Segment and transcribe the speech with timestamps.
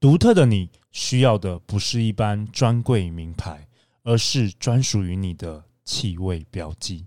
[0.00, 3.68] 独特的你需要的不是一般专柜名牌，
[4.02, 7.04] 而是专属于你的气味标记。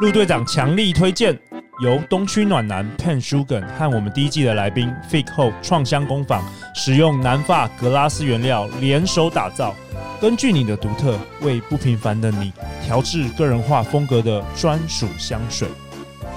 [0.00, 1.38] 陆队长强力推荐
[1.82, 6.42] 由东区暖男 Pen Sugar 和我们第一季的来宾 Fig Hope 创香工坊
[6.74, 9.76] 使用南法格拉斯原料联手打造，
[10.22, 12.50] 根据你的独特，为不平凡的你
[12.82, 15.68] 调制个人化风格的专属香水。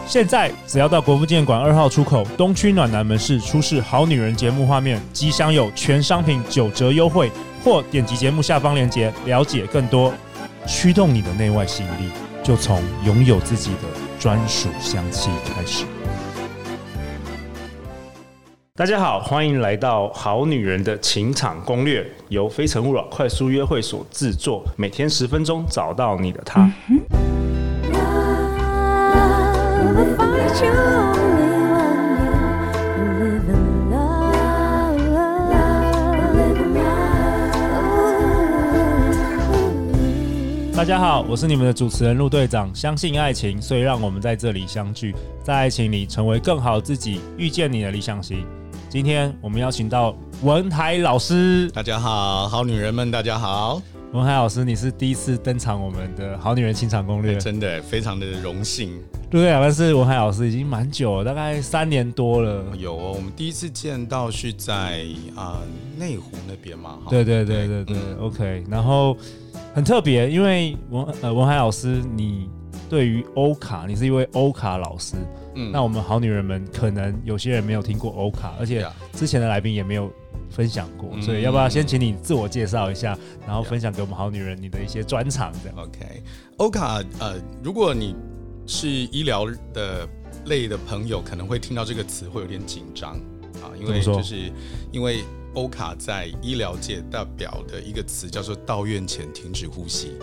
[0.06, 7.32] 现在只要到国父纪念馆二号出口东区暖男门市出示《好女人》节目画面，即享有全商品九折优惠，
[7.64, 10.14] 或点击节目下方链接了解更多。
[10.68, 12.12] 驱动你的内外吸引力，
[12.44, 13.88] 就从拥有自己的
[14.20, 15.86] 专属香气开始。
[18.76, 26.62] 大家好，欢迎来到《好女人的情场攻略》，由非诚勿扰快速约会所制作，每天十分钟，找到你的他。
[26.90, 27.00] 嗯
[40.76, 42.70] 大家好，我是你们的主持人陆队长。
[42.76, 48.46] 相信爱情，所以让我们在这里相聚，在爱情里成为更好自己，遇见你的理想型。
[48.90, 50.14] 今天我们邀请到
[50.44, 51.72] 文海老师。
[51.72, 53.82] 大家好，好女人们，大家好。
[54.14, 59.02] 文海老师，你是第一次登场我们的好女人清场攻略，真的非常的荣幸。
[59.28, 62.64] 对啊，但是文海老师已经蛮久了，大概三年多了。
[62.78, 65.04] 有哦，我们第一次见到是在
[65.36, 65.64] 啊
[65.98, 67.00] 内湖那边嘛。
[67.10, 68.64] 对对对对对，对、嗯、，OK。
[68.70, 69.18] 然后
[69.74, 72.48] 很特别，因为文呃文海老师，你
[72.88, 75.16] 对于欧卡，你是一位欧卡老师。
[75.56, 75.72] 嗯。
[75.72, 80.14] 那我们好女人们可能有些人没有听过欧卡，而且之前的来宾也没有。
[80.56, 86.24] 分享过，所以要不要先请你自我介绍一下，嗯、然后分享给我们好女人你的一些专长的？OK，
[86.58, 88.16] 欧卡，呃，如果你
[88.68, 90.08] 是医疗的
[90.46, 93.14] 类的朋友，可能会听到这个词会有点紧张
[93.64, 94.52] 啊，因为就是
[94.92, 95.24] 因为
[95.56, 100.14] 欧卡在医疗界代表的一个词叫做到院前停止呼吸。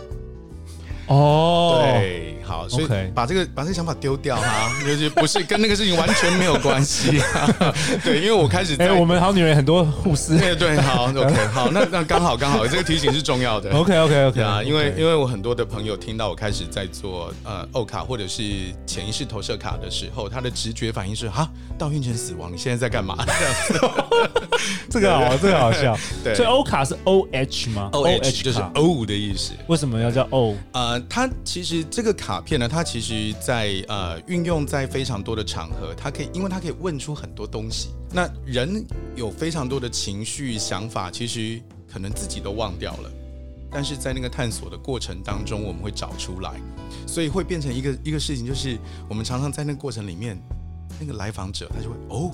[1.11, 7.21] 哦，对，好，所以把这个把这个想法丢掉哈， 就是不是跟那个事情完全没有关系。
[8.05, 10.39] 对，因为我开始在，我们好女人很多护士。
[10.39, 13.73] 对对，好， OK，好，那那刚好刚好，这个提醒是重要的。
[13.73, 18.43] OK OK OK 啊，因为因为我很多的朋友听到我开始在做呃欧卡或者是
[18.87, 23.17] 潜意识投射卡的时候，他的直觉反应是哈，到孕前死亡，你现在在干嘛？
[23.27, 24.31] 这样子，
[24.89, 25.99] 这个好，这个好笑。
[26.23, 29.55] 对，所以欧卡是 O H 吗？O H 就是 O 的意思。
[29.67, 30.55] 为什么要叫 O？
[30.71, 31.00] 呃。
[31.09, 37.91] 它其实这个卡片呢，它其实在呃运用在非常多的场合，它可以，因为它可以问出很多东西。
[38.13, 38.85] 那人
[39.15, 41.61] 有非常多的情绪想法，其实
[41.91, 43.11] 可能自己都忘掉了，
[43.71, 46.61] 但是在那个探索的过程当中，我们会找出来，
[47.07, 48.79] 所以会变成一个一个事情，就是
[49.09, 50.37] 我们常常在那个过程里面，
[50.99, 52.33] 那个来访者他就会哦，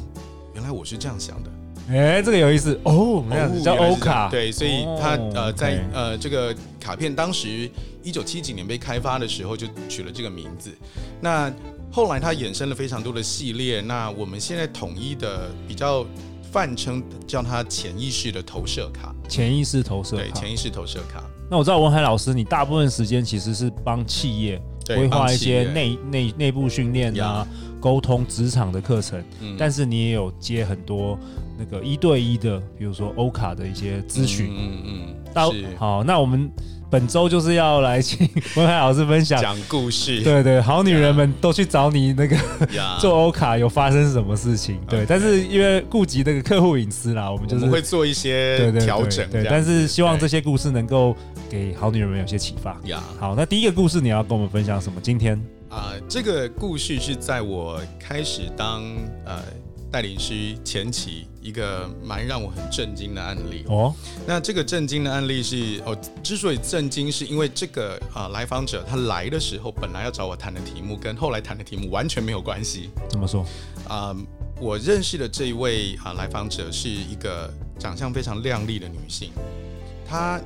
[0.55, 1.51] 原来我是这样想的。
[1.89, 2.79] 哎，这个有意思。
[2.85, 3.23] 哦，
[3.63, 7.71] 叫欧卡，对，所以它呃在呃这个卡片当时
[8.03, 10.71] 一九七几年被开发的时候就取了这个名字，
[11.21, 11.53] 那
[11.93, 16.05] 后来它衍生了非常多的系列，那我们现在统一的比较
[16.51, 21.23] 泛称叫它潜意识的投射卡，潜意识投射，对，潜意识投射卡。
[21.49, 27.47] 那我知道文海老师，你大部分时间其实是帮企业规划一些内内内部训练啊，
[27.81, 31.17] 沟通职场的课程，嗯，但是你也有接很多。
[31.59, 36.51] 那个一对一的，比如说欧卡的一些咨询，嗯嗯，到好，那我们
[36.91, 42.37] 本周就是要来请 文海老师分享讲故事，对对，好女人们都去找你那个
[43.01, 44.79] 做欧卡有发生什么事情？
[44.89, 51.17] 对，但是因为顾及那个客户隐私啦，我们就是会做一些调整，对，但是希望这些故事能够
[51.51, 52.79] 给好女人们有些启发。
[52.85, 55.01] 呀，好，那第一个故事你要跟我们分享什么？
[55.03, 58.83] 今天啊，这个故事是在我开始当
[59.25, 59.43] 呃。
[59.91, 63.95] 带领师前期一个蛮让我很震惊的案例哦，
[64.27, 72.91] 那这个震惊的案例是哦，之所以震惊，是因为这个啊、呃、来访者他来的时候，本来要找我谈的题目跟后来谈的题目完全没有关系。
[73.09, 73.43] 怎么说？
[73.89, 74.17] 啊、呃，
[74.61, 79.31] 我认识的这一位啊、呃、来访者是一个长相非常靓丽的女性，
[80.07, 80.41] 她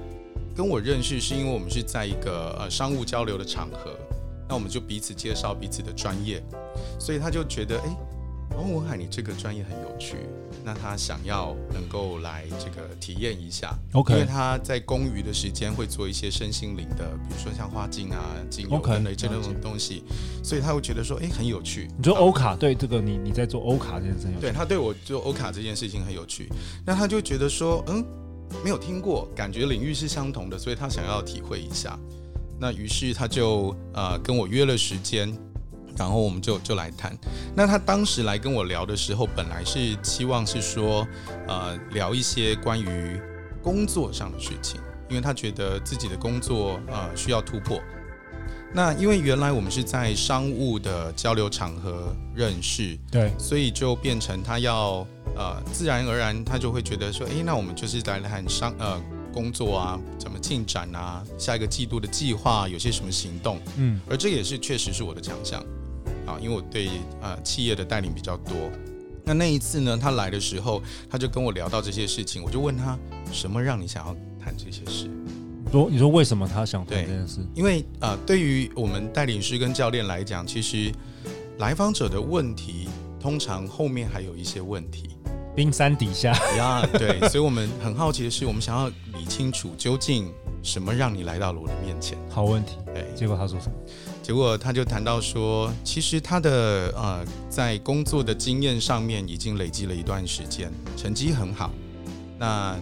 [0.55, 3.99] 跟我认识是因为我们是在一个呃商务交流的场合，
[4.49, 6.43] 那我们就彼此介绍彼此的专业，
[7.01, 7.89] 所以她就觉得哎。
[7.89, 7.97] 诶
[8.57, 10.17] 哦，文海，你这个专业很有趣，
[10.65, 20.05] 那他想要能够来这个体验一下，OK，因为他在公余的时间会做一些身心灵的，比如说像花精啊、精油等等这种东西
[20.43, 21.89] 所以他会觉得说，哎，很有趣。
[21.97, 26.49] 你说欧卡对这个你你在做欧卡这件事情，对他对我做欧卡这件事情很有趣，
[26.85, 28.05] 那他就觉得说，嗯，
[28.63, 31.99] 没有听过，感觉领域是相同的，所以他想要体会一下。
[32.59, 35.33] 那于是他就呃跟我约了时间。
[35.97, 37.17] 然后我们就就来谈。
[37.55, 41.07] 那他当时来跟我聊的时候，本来是期望是说，
[41.47, 43.21] 呃，聊一些关于
[43.63, 47.81] 工作上的事情，因为他觉得自己的工作呃需要突破。
[48.73, 59.01] 那因为原来我们是在商务的交流场合认识，对，所以就变成他要呃自然而然他就会觉得说，哎，那我们就是来谈商呃。
[59.33, 61.23] 工作啊，怎么进展啊？
[61.39, 63.61] 下一个季度的计划有些什么行动？
[63.77, 65.65] 嗯，而这也是确实是我的强项
[66.27, 66.89] 啊，因为我对
[67.21, 68.55] 呃企业的带领比较多。
[69.25, 72.99] 那那一次呢，他来的时候，他就跟我聊到这些事情，我就问他
[73.33, 75.09] 什么让你想要谈这些事？
[75.71, 77.41] 说你说为什么他想谈这件事？
[77.55, 80.91] 因为啊、呃，对于我们带领师跟教练来讲，其实
[81.59, 82.89] 来访者的问题
[83.21, 85.11] 通常后面还有一些问题。
[85.55, 90.33] 冰山底下 呀，对，所以我们很好奇的是，我们想要理清楚究竟
[90.63, 92.17] 什么让你来到了我的面前。
[92.29, 93.73] 好问题，哎，结果他说什么？
[94.23, 101.73] 结果他就谈到说，其实他的呃，在工作的经验上面已经累积了一段时间，成绩很好。
[102.39, 102.79] 那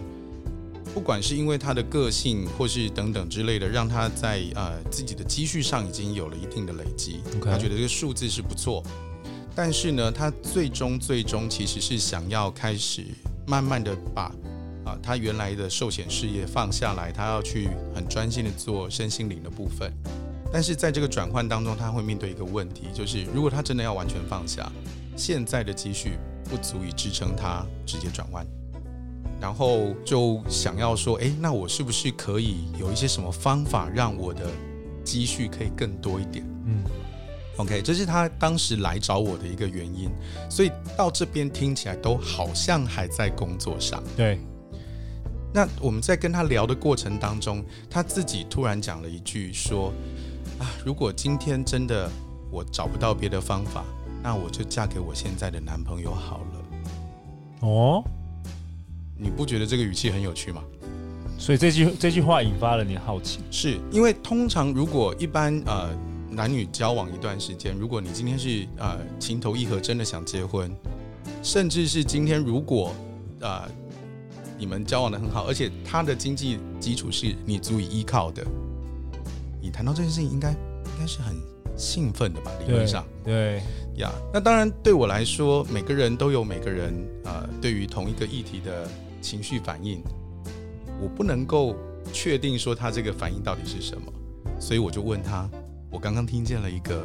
[0.93, 7.21] 不管是因为他的个性，或是等等之类的，让他在呃自己的积蓄上已经有了一定的累积。
[7.43, 8.83] 他觉得这个数字是不错。
[9.55, 13.05] 但是呢，他最终最终其实是想要开始
[13.47, 14.31] 慢慢的把
[14.85, 19.91] 啊他原来的寿险事业放下来，他要去很专心的做身心灵的部分。
[20.51, 24.71] 但是在这个转换当中，他会面对一个问题，就是如果他真的要完全放下，
[25.15, 28.45] 现在的积蓄不足以支撑他直接转弯，
[29.39, 34.49] 然后就想要说，诶，那我是不是可以有一些什么方法，让我的
[35.03, 36.45] 积蓄可以更多一点？
[36.65, 36.83] 嗯。
[37.57, 40.09] OK，这是他当时来找我的一个原因，
[40.49, 44.01] 所以到这边听起来都好像还在工作上。
[44.15, 44.39] 对。
[45.53, 49.91] 那我们在跟他聊的过程当中，他自己突然讲了一句说
[50.59, 52.09] ：“啊，如果今天真的
[52.51, 53.83] 我找不到别的方法，
[54.21, 56.65] 那我就嫁给我现在的男朋友好了。”
[57.67, 58.03] 哦，
[59.17, 60.61] 你不觉得这个语气很有趣吗？
[61.37, 65.89] 所以这句这句话引发了你的好奇，是因为通常如果一般呃。
[66.31, 70.71] 男女交往一段时间，如果你今天是呃情投意合，真的想结婚，
[71.41, 72.93] 甚至是今天如果
[73.41, 73.67] 呃
[74.55, 78.45] 你们交往的很好，而且他的经济基础是你足以依靠的，
[79.61, 81.35] 你谈到这件事情应该应该是很
[81.75, 82.51] 兴奋的吧？
[82.65, 83.61] 理论上，对
[83.95, 84.11] 呀。
[84.11, 86.93] Yeah, 那当然对我来说，每个人都有每个人
[87.25, 88.87] 呃对于同一个议题的
[89.21, 90.01] 情绪反应，
[91.01, 91.75] 我不能够
[92.13, 94.11] 确定说他这个反应到底是什么，
[94.59, 95.49] 所以我就问他。
[95.91, 97.03] 我刚刚听见了一个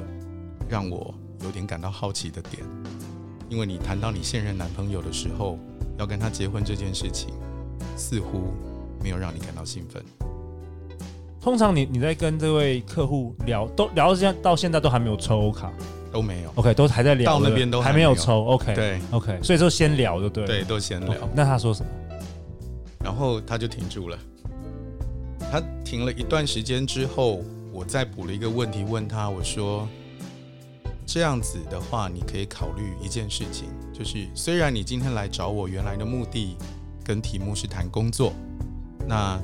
[0.68, 2.62] 让我有点感到好奇的点，
[3.48, 5.58] 因为你谈到你现任男朋友的时候，
[5.98, 7.30] 要跟他结婚这件事情，
[7.96, 8.52] 似乎
[9.02, 10.04] 没有让你感到兴奋。
[11.44, 15.70] 通常你你在跟这位客户聊，都聊到现在到现在都还没有抽卡，
[16.10, 16.50] 都没有。
[16.54, 18.46] OK，都还在聊，到那边都还没有抽。
[18.46, 21.12] OK，对，OK，所以说先聊就对，对，都先聊。
[21.12, 21.90] Okay, 那他说什么？
[23.04, 24.18] 然后他就停住了。
[25.52, 27.42] 他停了一段时间之后。
[27.76, 29.88] 我再补了一个问题问他，我说
[31.04, 36.56] ：“这样子的话，你可以考虑一件事情，就是虽然你今天来找我，原来的目的
[37.02, 38.32] 跟题目是谈工作，
[39.08, 39.40] 那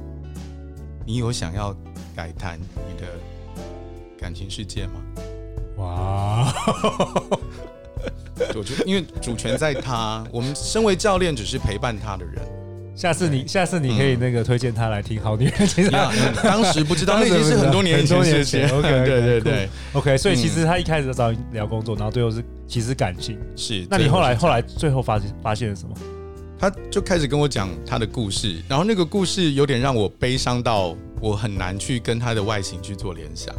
[1.04, 1.74] 你有想要
[2.20, 3.06] 改谈你的
[4.20, 4.92] 感情世界吗？”
[5.80, 6.52] 哇，
[8.54, 12.34] 我觉得因为主权在他，我们身为教练只是陪伴他的人。
[12.94, 16.12] 下次你下次你可以那个推荐他来听好女人情场。
[16.42, 18.62] 当时不知道，那已经是很多年前事情。
[18.76, 20.18] OK，对对对，OK。
[20.18, 23.38] 所以其实他一开始找你聊工作，然后最后是其实感情。
[23.56, 23.86] 是。
[23.88, 25.96] 那你后来后来最后发现发现了什么？
[26.58, 33.54] 他就开始跟我讲他的故事，然后那个故事有点让我悲伤到我很难去跟她的外形去做联想。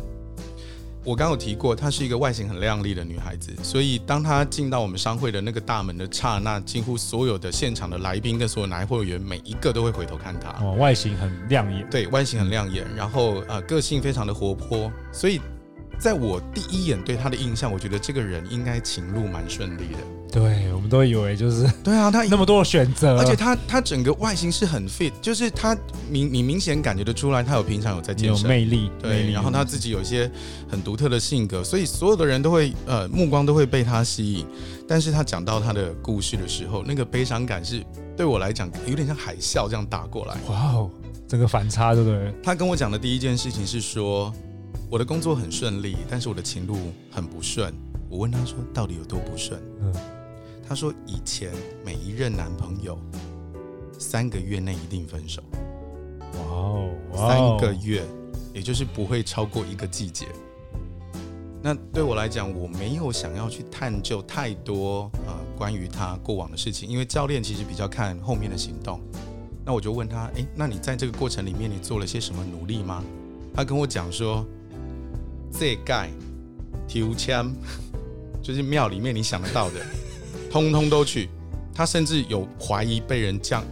[1.04, 10.50] 我刚有提过，她是一个外形很靓丽的女孩子，所以当她进到我们商会的那个大门的刹那，几乎所有的现场的来宾跟所有男会员，每一个都会回头看她。
[10.64, 15.40] 哦，外形很亮眼，对，外形很亮眼，然后呃，个性非常的活泼，所以。
[16.00, 20.00] 在我第一眼对她的印象，我觉得这个人应该情路蛮顺利的。
[20.32, 25.78] 对，我们都以为就是对啊，他那么多的选择，而且他他整个外形是很 fit，就是他
[26.10, 30.32] 明你明显感觉得出来，他有平常有在健身，有魅力，对，魅力然后他自己有一些
[30.70, 34.46] 很独特的性格，所以所有的人都会呃目光都会被他吸引。
[34.88, 37.84] 但是他讲到他的故事的时候，那个悲伤感是
[38.16, 40.36] 对我来讲有点像海啸这样打过来。
[40.50, 40.90] 哇哦，
[41.28, 42.34] 整个反差对不对？
[42.42, 44.34] 他跟我讲的第一件事情是说。
[44.90, 46.78] 我的工作很顺利，但是我的情路
[47.10, 47.74] 很不顺。
[48.10, 49.94] 我问他说：“到底有多不顺？”嗯，
[50.72, 51.52] 他说：“以前
[51.84, 52.98] 每一任男朋友
[54.00, 55.44] 三个月内一定分手。
[55.52, 58.06] 哇哦，三个月，
[58.54, 60.28] 也就是不会超过一个季节。
[61.62, 69.02] 那对我来讲，我没有想要去探究太多呃关于他过往的事情，因为教练其实比较看后面的行动。
[69.66, 73.04] 那我就问他，诶，那你在这个过程里面，你做了些什么努力吗？
[73.54, 74.46] 他跟我讲说，
[75.52, 76.10] 这盖、
[76.88, 77.54] 提枪，
[78.42, 79.86] 就是庙里面你想得到的，
[80.52, 81.30] 通通都去。
[81.74, 83.64] 他甚至有怀疑被人降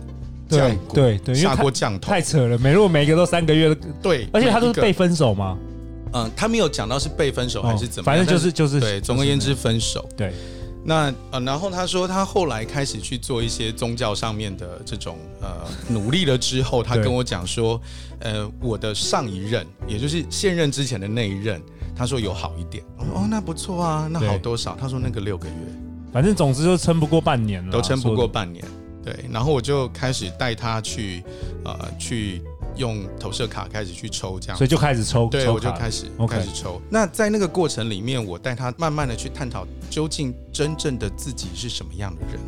[0.49, 2.57] 降对对，下过降头，太扯了。
[2.57, 5.57] 每如果每个都三个月，对，而且他都是被分手吗？
[6.13, 10.07] 嗯，他没有讲到是被分手还是怎么，反正就是就是对，总而言之分手。
[10.17, 10.33] 对，
[10.83, 15.49] 那呃，然后他说他后来开始去做一些宗教上面的这种呃
[15.89, 17.79] 努力了之后，他跟我讲说，
[18.21, 21.61] 呃，我的上一任，也就是现任之前的那一任，
[21.95, 22.83] 他说有好一点。
[22.97, 24.75] 哦，那不错啊，那好多少？
[24.79, 25.53] 他说那个六个月，
[26.11, 28.63] 反正总之就撑不过半年了，都撑不过半年。
[29.03, 31.23] 对，然后我就开始带他去
[31.63, 32.41] 呃去。
[32.75, 36.81] 用投射卡开始去抽，这样，所以就开始抽，对，抽我就开始开始抽。
[36.89, 42.39] 那在那个过程里面，我带他慢慢的去探讨，究竟真正的自己是什么样的人。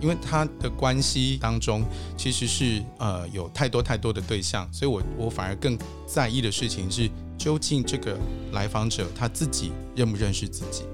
[0.00, 1.84] 因为他的关系当中
[2.16, 5.76] 其实是呃有太多太多的对象，所以我我反而更
[6.06, 8.16] 在意的事情是，究竟这个
[8.52, 10.84] 来访者他自己认不认识自己？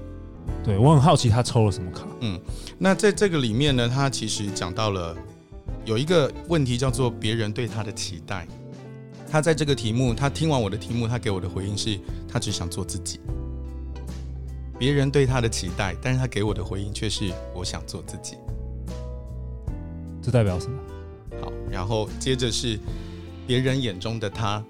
[0.65, 2.07] 对，我很好奇他抽了什么卡。
[2.21, 2.41] 嗯，
[2.79, 5.15] 那在这个里面呢，他其实讲到了。
[5.85, 8.47] 有一个问题叫做别人对他的期待，
[9.29, 13.19] 他在这个题目，他听完我的题目，他给我的回应是，他只想做自己。
[14.79, 18.35] 别人对他的期待，但是他给我的回应却是我想做自己。
[20.23, 20.79] 这代表什么？
[21.39, 22.79] 好，然后接着是
[23.45, 24.65] 别人眼中的他，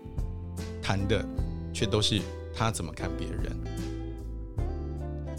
[0.82, 1.26] 谈的
[1.72, 2.20] 却都是
[2.54, 3.58] 他怎么看别人。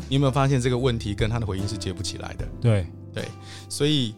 [0.09, 2.49] 你有没有发现这个问题跟他的回应是接不起来的？
[2.61, 3.25] 对对，
[3.69, 4.15] 所以。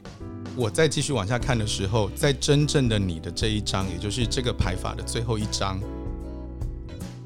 [0.57, 5.79] 我再继续往下看的时候，在真正的你的这一张，也就是这个牌法的最后一张，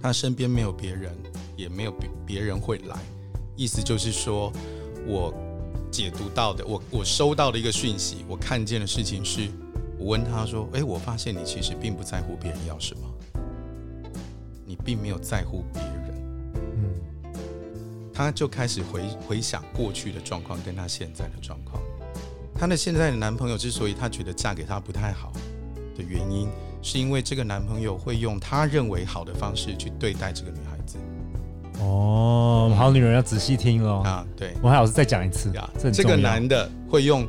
[0.03, 1.11] 他身边没有别人，
[1.57, 2.97] 也没有别别人会来。
[3.57, 4.53] 意思就是说，
[5.07, 5.33] 我
[5.91, 9.49] 解读到的，我我收到的一个讯息，我看见的事情是，
[9.99, 13.41] 我问他说：“诶，我发现你其实并不在乎别人要什么，
[14.67, 15.92] 你并没有在乎别人。”
[18.23, 21.83] 嗯，他就开始回回想过去的状况，跟她现在的状况。
[22.55, 25.33] 她的现在的男朋友之所以她觉得嫁给他不太好
[25.97, 26.49] 的原因，
[26.81, 30.99] 是因为这个男朋友会用他认为好的方式去对待这个女孩子。
[31.81, 34.03] 哦，好女人要仔细听哦。
[34.05, 35.69] 啊，对，我还老师再讲一次啊。
[35.93, 37.27] 这个男的会用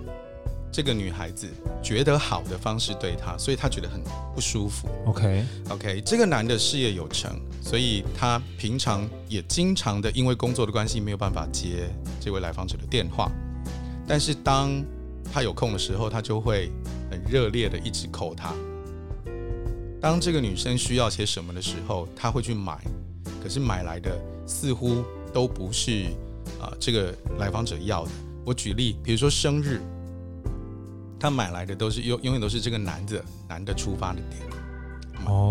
[0.73, 1.47] 这个女孩子
[1.83, 4.01] 觉得好的方式对她，所以她觉得很
[4.33, 4.89] 不舒服。
[5.05, 11.87] OK，OK，这个男的事业有成，所以他平常也经常的因为工作的关系没有办法接
[12.19, 13.31] 这位来访者的电话，
[14.07, 14.83] 但是当
[15.31, 16.71] 他有空的时候，他就会
[17.11, 18.51] 很热烈的一直 call 他。
[20.01, 22.77] 当这个女生需要些什么的时候，他会去买，
[23.43, 26.05] 可是买来的似乎都不是
[26.59, 28.11] 啊、呃、这个来访者要的。
[28.43, 29.79] 我举例，比如说生日，
[31.23, 34.41] 他买来的都是永永远都是这个男的男的出发的点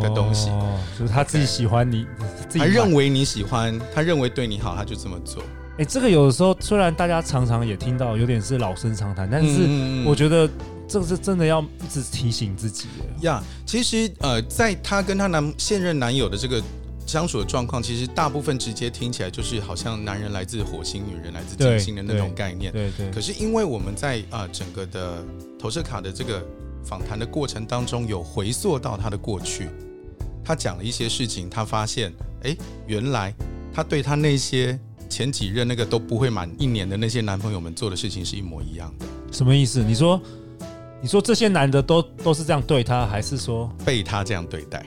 [0.02, 2.46] 的东西，哦，就是他自己喜欢你，Okay.
[2.46, 5.42] 自己他认为你喜欢，他认为对你好，他就这么做。
[5.78, 9.66] 哎，这个有的时候虽然大家常常也听到，有点是老生常谈，但是
[10.04, 10.46] 我觉得
[10.86, 12.88] 这个是真的要一直提醒自己。
[13.22, 16.62] 呀，其实呃，在她跟她男现任男友的这个
[17.12, 22.72] 相处的状况，其实大部分直接听起来就是好像男人来自火星，女人来自金星的那种概念。
[22.72, 23.10] 对对。
[23.10, 25.22] 可是因为我们在啊、呃、整个的
[25.58, 26.42] 投射卡的这个
[26.82, 29.68] 访谈的过程当中，有回溯到他的过去，
[30.42, 32.10] 他讲了一些事情，他发现，
[32.44, 33.34] 哎，原来
[33.74, 34.78] 他对他那些。
[35.12, 39.84] 前几任那个都不会满一年的那些男朋友们做的事情是一模一样的，什么意思？
[39.84, 40.18] 你说，
[41.02, 44.86] 你说这些男的都都是这样对他，还是说被他这样对待？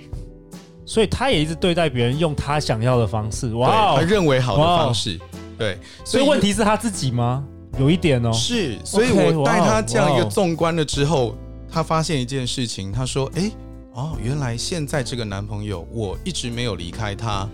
[0.85, 5.19] 所以他也一直对待别人，用他想要的方式，哇，他认为好的方式，
[5.57, 5.77] 对。
[6.03, 7.43] 所以问题是他自己吗？
[7.79, 8.77] 有一点哦，是。
[8.85, 11.35] 所以我带他这样一个纵观了之后，
[11.69, 13.51] 他发现一件事情，他说：“哎，
[13.93, 17.49] 哦，原来现在这个男朋友，我一直没有离开他。”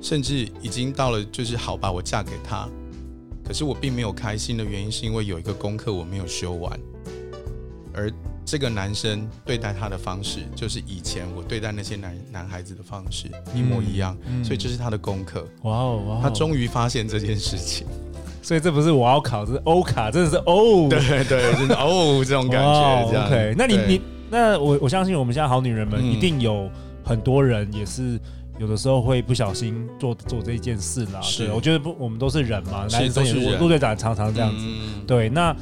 [0.00, 2.68] 甚至已经到了，就是好吧，我嫁给他。
[3.44, 6.78] 可是我并没有开心的原因，是因为有一个功课我没有修完。
[7.94, 8.12] 而
[8.50, 14.16] 这个男生对待他的方式，就是以前我对待那些男男孩子的方式一模一样。
[14.26, 15.46] 嗯嗯、所以这是他的功课。
[15.64, 17.86] 哇哦，哇哦，他终于发现这件事情。
[18.42, 20.86] 所以这不是我要考，这是欧卡，真的是哦。
[20.88, 23.08] 对对，真的哦，这种感觉。
[23.10, 24.00] 这样 OK，那你你
[24.30, 26.70] 那我我相信我们现在好女人们一定有
[27.04, 28.18] 很多人也是。
[28.58, 35.28] 有的时候会不小心做做这件事啦，是，我觉得不，我们都是人嘛，男生也是，陆队长常常这样子，嗯、对。
[35.28, 35.54] 那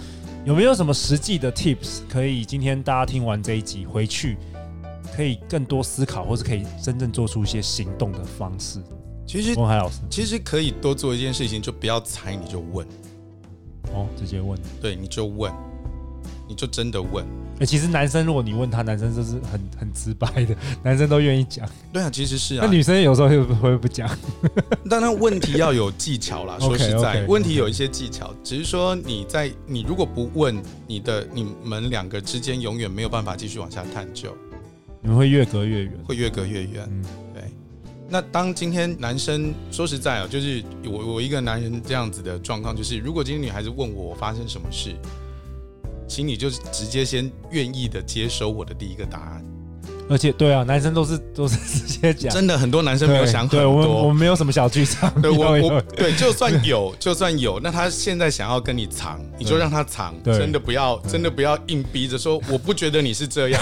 [0.46, 4.38] 有没有什么实际的 tips 可以今天大家听完这一集回去
[5.12, 8.80] 可以更多思考，或是可以真正做出一些行动的方式？
[9.26, 12.86] 其实文海老师，其实可以多做一件事情，就不要猜，你就问。
[13.92, 14.56] 哦，直接问。
[14.80, 15.52] 对，你就问，
[16.48, 17.26] 你就真的问。
[17.56, 21.66] 哎、欸，其实男生如果你问他，男生就是很 很直白的，男生都愿意讲。
[21.90, 22.64] 对啊，其实是啊。
[22.66, 24.06] 那女生有时候会不会不讲？
[24.90, 26.58] 当然问题要有技巧啦。
[26.60, 34.36] 说实在 okay, okay, 问题有一些技巧，只是说你在你如果不问，你的你们两个之间永远没有办法继续往下探究。
[35.00, 36.86] 你们会越隔越远，会越隔越远。
[36.90, 37.42] 嗯，对。
[38.06, 44.94] 那当今天男生说实在啊，就是我我一个男人这样子的状况，就是如果今天女孩子问我发生什么事。
[46.08, 49.44] 请你就直接先愿意的接收我的第一个答案，
[50.08, 63.60] 而且对啊，男生都是 都是直接讲，真的很多男生没有想很多，对，我我们没有什么小剧场，对我我对，就算有就算有，那他现在想要跟你藏，你就让他藏，真的不要真的不要硬逼着说，我不觉得你是这样，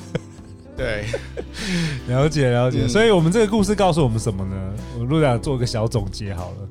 [0.76, 1.06] 对，
[2.08, 4.56] 了解了解，所以我们这个故事告诉我们什么呢？
[4.98, 6.68] 我陆长做个小总结好了。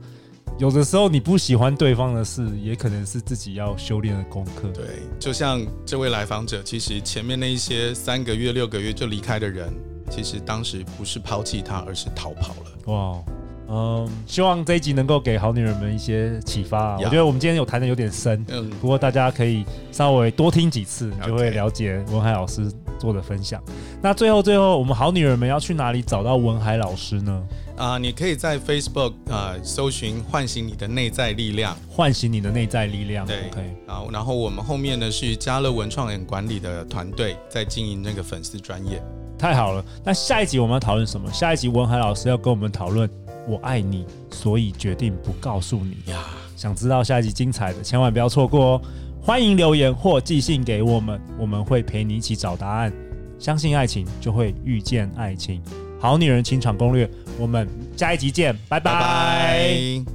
[0.60, 4.68] 有的时候你不喜欢对方的事，也可能是自己要修炼的功课。
[4.74, 4.84] 对，
[5.18, 9.74] 就像这位来访者，其实前面那一些三个月、六个月就离开的人，
[10.12, 12.94] 其实当时不是抛弃他，而是逃跑了。
[12.94, 13.24] 哇，
[13.70, 16.98] 嗯，希望这一集能够给好女人们一些启发啊。
[17.00, 19.64] 我觉得我们今天有谈的有点深，嗯，不过大家可以
[19.94, 23.64] 稍微多听几次，你就会了解文海老师做的分享。
[24.02, 27.42] 那最后最后，我们好女人们要去哪里找到文海老师呢？
[27.80, 33.26] 啊、呃，你可以在 Facebook 啊、呃、搜寻“唤醒你的内在力量”，唤醒你的内在力量。
[33.26, 33.76] 对，OK。
[33.88, 39.02] 好，然后我们后面呢是家乐文创演管理的团队在经营那个粉丝专业。
[39.38, 41.32] 太好了，那下一集我们要讨论什么？
[41.32, 43.10] 下一集文海老师要跟我们讨论
[43.48, 46.22] “我爱你，所以决定不告诉你”呀。
[46.58, 48.82] 想知道下一集精彩的，千万不要错过哦！
[49.22, 52.92] 欢迎留言或寄信给我们，我们会陪你一起找答案。
[53.40, 55.64] 相信爱情，就会遇见爱情。
[56.00, 58.94] 好女人情场攻略，我们下一集见，拜拜。
[58.94, 60.06] 拜拜。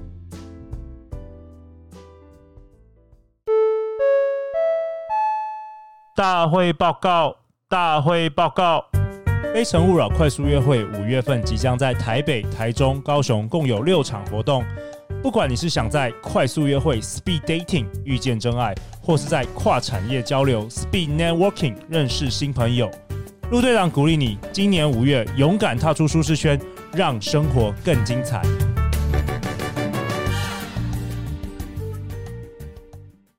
[6.17, 7.37] 大会报告，
[7.69, 8.83] 大会报告，
[9.53, 14.65] 非诚勿扰快速约会五月份即将在台北、台中、高雄共有六场活动。
[15.23, 22.91] 不管你是想在快速约会 （Speed Dating） 遇见真爱，或是在跨产业交流 （Speed Networking） 认识新朋友。
[23.55, 26.61] 陆队长鼓励你，今年五月勇敢踏出舒适圈，
[26.93, 28.43] 让生活更精彩。